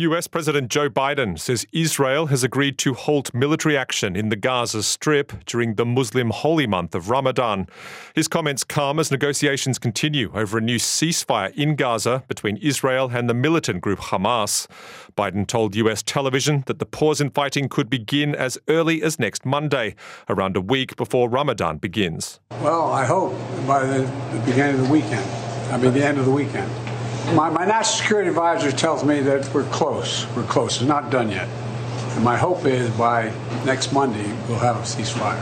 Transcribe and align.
US 0.00 0.26
President 0.26 0.70
Joe 0.70 0.88
Biden 0.88 1.38
says 1.38 1.66
Israel 1.72 2.28
has 2.28 2.42
agreed 2.42 2.78
to 2.78 2.94
halt 2.94 3.34
military 3.34 3.76
action 3.76 4.16
in 4.16 4.30
the 4.30 4.36
Gaza 4.36 4.82
Strip 4.82 5.44
during 5.44 5.74
the 5.74 5.84
Muslim 5.84 6.30
holy 6.30 6.66
month 6.66 6.94
of 6.94 7.10
Ramadan. 7.10 7.66
His 8.14 8.26
comments 8.26 8.64
come 8.64 8.98
as 8.98 9.10
negotiations 9.10 9.78
continue 9.78 10.30
over 10.32 10.56
a 10.56 10.62
new 10.62 10.78
ceasefire 10.78 11.54
in 11.54 11.76
Gaza 11.76 12.24
between 12.28 12.56
Israel 12.62 13.10
and 13.12 13.28
the 13.28 13.34
militant 13.34 13.82
group 13.82 13.98
Hamas. 13.98 14.66
Biden 15.18 15.46
told 15.46 15.76
US 15.76 16.02
television 16.02 16.64
that 16.64 16.78
the 16.78 16.86
pause 16.86 17.20
in 17.20 17.28
fighting 17.28 17.68
could 17.68 17.90
begin 17.90 18.34
as 18.34 18.56
early 18.68 19.02
as 19.02 19.18
next 19.18 19.44
Monday, 19.44 19.96
around 20.30 20.56
a 20.56 20.62
week 20.62 20.96
before 20.96 21.28
Ramadan 21.28 21.76
begins. 21.76 22.40
Well, 22.62 22.90
I 22.90 23.04
hope 23.04 23.34
by 23.66 23.84
the, 23.84 24.10
beginning 24.46 24.80
of 24.80 24.86
the 24.86 24.90
weekend. 24.90 25.30
I 25.70 25.76
mean, 25.76 25.92
the 25.92 26.02
end 26.02 26.16
of 26.16 26.24
the 26.24 26.32
weekend. 26.32 26.89
My, 27.34 27.48
my 27.48 27.64
national 27.64 27.98
security 27.98 28.28
advisor 28.28 28.72
tells 28.72 29.04
me 29.04 29.20
that 29.20 29.52
we're 29.54 29.68
close. 29.70 30.26
We're 30.34 30.44
close. 30.44 30.76
It's 30.76 30.88
not 30.88 31.10
done 31.10 31.30
yet. 31.30 31.48
And 32.16 32.24
my 32.24 32.36
hope 32.36 32.64
is 32.66 32.90
by 32.96 33.32
next 33.64 33.92
Monday, 33.92 34.26
we'll 34.48 34.58
have 34.58 34.76
a 34.76 34.80
ceasefire. 34.80 35.40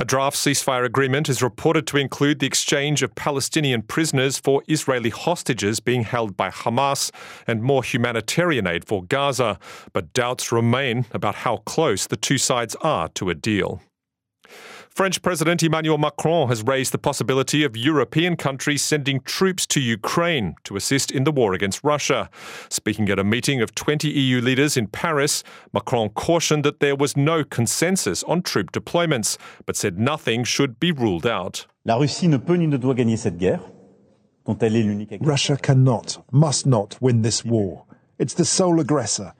A 0.00 0.04
draft 0.04 0.36
ceasefire 0.36 0.86
agreement 0.86 1.28
is 1.28 1.42
reported 1.42 1.86
to 1.88 1.98
include 1.98 2.38
the 2.38 2.46
exchange 2.46 3.02
of 3.02 3.14
Palestinian 3.14 3.82
prisoners 3.82 4.38
for 4.38 4.62
Israeli 4.66 5.10
hostages 5.10 5.78
being 5.78 6.04
held 6.04 6.38
by 6.38 6.48
Hamas 6.48 7.10
and 7.46 7.62
more 7.62 7.84
humanitarian 7.84 8.66
aid 8.66 8.86
for 8.86 9.04
Gaza, 9.04 9.58
but 9.92 10.14
doubts 10.14 10.50
remain 10.50 11.04
about 11.12 11.34
how 11.34 11.58
close 11.58 12.06
the 12.06 12.16
two 12.16 12.38
sides 12.38 12.74
are 12.76 13.08
to 13.10 13.28
a 13.28 13.34
deal. 13.34 13.82
French 14.90 15.22
President 15.22 15.62
Emmanuel 15.62 15.98
Macron 15.98 16.48
has 16.48 16.64
raised 16.64 16.92
the 16.92 16.98
possibility 16.98 17.62
of 17.62 17.76
European 17.76 18.36
countries 18.36 18.82
sending 18.82 19.20
troops 19.20 19.64
to 19.68 19.80
Ukraine 19.80 20.56
to 20.64 20.74
assist 20.74 21.12
in 21.12 21.22
the 21.22 21.30
war 21.30 21.54
against 21.54 21.82
Russia. 21.84 22.28
Speaking 22.68 23.08
at 23.08 23.18
a 23.18 23.24
meeting 23.24 23.62
of 23.62 23.72
20 23.74 24.10
EU 24.10 24.40
leaders 24.40 24.76
in 24.76 24.88
Paris, 24.88 25.44
Macron 25.72 26.08
cautioned 26.10 26.64
that 26.64 26.80
there 26.80 26.96
was 26.96 27.16
no 27.16 27.44
consensus 27.44 28.24
on 28.24 28.42
troop 28.42 28.72
deployments, 28.72 29.38
but 29.64 29.76
said 29.76 29.98
nothing 29.98 30.42
should 30.42 30.80
be 30.80 30.90
ruled 30.90 31.26
out. 31.26 31.66
La 31.84 31.96
Russie 31.96 32.26
ne 32.26 32.38
peut 32.38 32.56
ni 32.56 32.66
ne 32.66 32.76
doit 32.76 32.94
gagner 32.94 33.16
cette 33.16 33.38
guerre. 33.38 33.60
Russia 35.20 35.56
cannot, 35.56 36.24
must 36.32 36.66
not 36.66 37.00
win 37.00 37.22
this 37.22 37.44
war. 37.44 37.84
It's 38.18 38.34
the 38.34 38.44
sole 38.44 38.80
aggressor. 38.80 39.32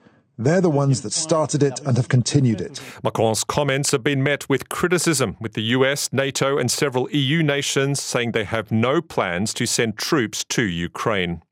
They're 0.43 0.59
the 0.59 0.71
ones 0.71 1.01
that 1.01 1.13
started 1.13 1.61
it 1.61 1.81
and 1.85 1.95
have 1.97 2.09
continued 2.09 2.61
it. 2.61 2.81
Macron's 3.03 3.43
comments 3.43 3.91
have 3.91 4.03
been 4.03 4.23
met 4.23 4.49
with 4.49 4.69
criticism, 4.69 5.37
with 5.39 5.53
the 5.53 5.61
US, 5.77 6.11
NATO, 6.11 6.57
and 6.57 6.71
several 6.71 7.07
EU 7.11 7.43
nations 7.43 8.01
saying 8.01 8.31
they 8.31 8.45
have 8.45 8.71
no 8.71 9.03
plans 9.03 9.53
to 9.53 9.67
send 9.67 9.99
troops 9.99 10.43
to 10.45 10.63
Ukraine. 10.63 11.43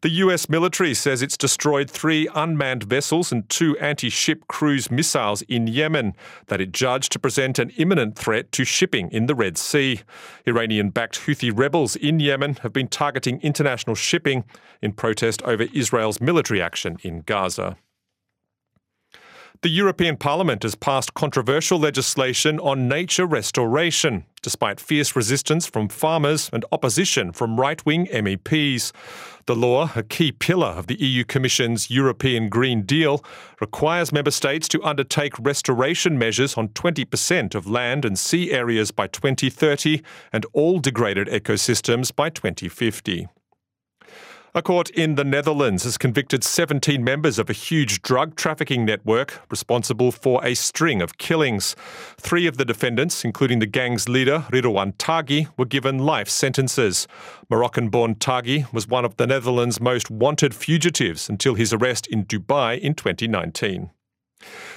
The 0.00 0.10
US 0.10 0.48
military 0.48 0.94
says 0.94 1.22
it's 1.22 1.36
destroyed 1.36 1.90
three 1.90 2.28
unmanned 2.32 2.84
vessels 2.84 3.32
and 3.32 3.48
two 3.48 3.76
anti 3.78 4.08
ship 4.08 4.46
cruise 4.46 4.92
missiles 4.92 5.42
in 5.42 5.66
Yemen 5.66 6.14
that 6.46 6.60
it 6.60 6.70
judged 6.70 7.10
to 7.12 7.18
present 7.18 7.58
an 7.58 7.70
imminent 7.70 8.16
threat 8.16 8.52
to 8.52 8.64
shipping 8.64 9.10
in 9.10 9.26
the 9.26 9.34
Red 9.34 9.58
Sea. 9.58 10.02
Iranian 10.46 10.90
backed 10.90 11.22
Houthi 11.22 11.50
rebels 11.52 11.96
in 11.96 12.20
Yemen 12.20 12.54
have 12.62 12.72
been 12.72 12.86
targeting 12.86 13.40
international 13.40 13.96
shipping 13.96 14.44
in 14.80 14.92
protest 14.92 15.42
over 15.42 15.64
Israel's 15.74 16.20
military 16.20 16.62
action 16.62 16.98
in 17.02 17.22
Gaza. 17.22 17.76
The 19.60 19.68
European 19.68 20.16
Parliament 20.16 20.62
has 20.62 20.76
passed 20.76 21.14
controversial 21.14 21.80
legislation 21.80 22.60
on 22.60 22.86
nature 22.86 23.26
restoration, 23.26 24.24
despite 24.40 24.78
fierce 24.78 25.16
resistance 25.16 25.66
from 25.66 25.88
farmers 25.88 26.48
and 26.52 26.64
opposition 26.70 27.32
from 27.32 27.58
right 27.58 27.84
wing 27.84 28.06
MEPs. 28.06 28.92
The 29.46 29.56
law, 29.56 29.90
a 29.96 30.04
key 30.04 30.30
pillar 30.30 30.68
of 30.68 30.86
the 30.86 30.94
EU 31.02 31.24
Commission's 31.24 31.90
European 31.90 32.48
Green 32.48 32.82
Deal, 32.82 33.24
requires 33.60 34.12
member 34.12 34.30
states 34.30 34.68
to 34.68 34.84
undertake 34.84 35.36
restoration 35.40 36.16
measures 36.16 36.56
on 36.56 36.68
20% 36.68 37.56
of 37.56 37.66
land 37.66 38.04
and 38.04 38.16
sea 38.16 38.52
areas 38.52 38.92
by 38.92 39.08
2030 39.08 40.02
and 40.32 40.46
all 40.52 40.78
degraded 40.78 41.26
ecosystems 41.26 42.14
by 42.14 42.30
2050. 42.30 43.26
A 44.58 44.62
court 44.62 44.90
in 44.90 45.14
the 45.14 45.22
Netherlands 45.22 45.84
has 45.84 45.96
convicted 45.96 46.42
17 46.42 47.04
members 47.04 47.38
of 47.38 47.48
a 47.48 47.52
huge 47.52 48.02
drug 48.02 48.34
trafficking 48.34 48.84
network 48.84 49.40
responsible 49.52 50.10
for 50.10 50.44
a 50.44 50.54
string 50.54 51.00
of 51.00 51.16
killings. 51.16 51.76
Three 52.16 52.44
of 52.48 52.56
the 52.56 52.64
defendants, 52.64 53.24
including 53.24 53.60
the 53.60 53.66
gang's 53.66 54.08
leader, 54.08 54.46
Ridouan 54.50 54.96
Taghi, 54.96 55.46
were 55.56 55.64
given 55.64 55.98
life 55.98 56.28
sentences. 56.28 57.06
Moroccan 57.48 57.88
born 57.88 58.16
Taghi 58.16 58.66
was 58.72 58.88
one 58.88 59.04
of 59.04 59.16
the 59.16 59.28
Netherlands' 59.28 59.80
most 59.80 60.10
wanted 60.10 60.56
fugitives 60.56 61.28
until 61.28 61.54
his 61.54 61.72
arrest 61.72 62.08
in 62.08 62.24
Dubai 62.24 62.80
in 62.80 62.94
2019. 62.94 63.90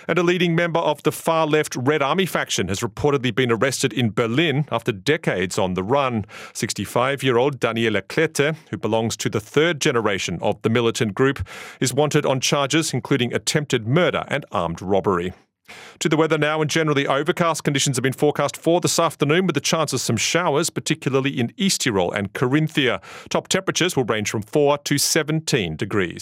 And 0.08 0.18
a 0.18 0.24
leading 0.24 0.56
member 0.56 0.80
of 0.80 1.04
the 1.04 1.12
far 1.12 1.48
left 1.48 1.76
Red 1.76 2.02
Army 2.02 2.26
faction 2.26 2.68
has 2.68 2.80
reportedly 2.80 3.34
been 3.34 3.52
arrested 3.52 3.94
in 3.94 4.12
Berlin 4.12 4.66
after 4.72 4.92
decades 4.92 5.58
on 5.58 5.74
the 5.74 5.84
run. 5.84 6.26
65 6.54 7.24
year 7.24 7.38
old 7.38 7.60
Daniela 7.60 8.02
Klette, 8.02 8.56
who 8.70 8.78
belongs 8.78 9.16
to 9.18 9.30
the 9.30 9.40
third 9.40 9.80
generation 9.82 10.40
of 10.42 10.62
the 10.62 10.70
militant 10.70 11.14
group, 11.14 11.46
is 11.80 11.94
wanted 11.94 12.26
on 12.26 12.40
charges 12.40 12.94
including 12.94 13.34
attempted 13.34 13.88
murder 13.88 14.26
and 14.28 14.46
armed 14.52 14.82
robbery. 14.82 15.34
To 16.00 16.10
the 16.10 16.18
weather 16.18 16.38
now, 16.38 16.62
and 16.62 16.70
generally 16.70 17.08
overcast 17.08 17.64
conditions 17.64 17.98
have 17.98 18.04
been 18.04 18.14
forecast 18.14 18.58
for 18.58 18.82
this 18.82 19.00
afternoon 19.00 19.46
with 19.46 19.54
the 19.54 19.62
chance 19.62 19.94
of 19.94 20.02
some 20.02 20.18
showers, 20.18 20.70
particularly 20.70 21.40
in 21.40 21.54
East 21.58 21.82
Tyrol 21.82 22.12
and 22.12 22.34
Carinthia. 22.34 23.02
Top 23.30 23.48
temperatures 23.48 23.96
will 23.96 24.04
range 24.04 24.30
from 24.30 24.42
4 24.42 24.80
to 24.80 24.98
17 24.98 25.76
degrees. 25.76 26.10